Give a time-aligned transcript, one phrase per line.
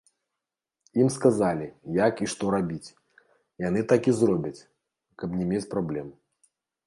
[1.01, 1.67] Ім сказалі,
[2.05, 2.93] як і што зрабіць,
[3.67, 4.57] яны так і зробяць,
[5.25, 6.07] каб не мець праблем.